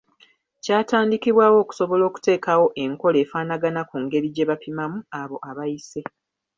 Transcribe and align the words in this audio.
Kyatandikibwawo 0.63 1.57
okusobola 1.63 2.03
okuteekawo 2.09 2.65
enkola 2.83 3.17
efaanagana 3.23 3.81
ku 3.89 3.95
ngeri 4.03 4.27
gye 4.35 4.47
bapimamu 4.49 4.97
abo 5.19 5.37
abayise. 5.49 6.01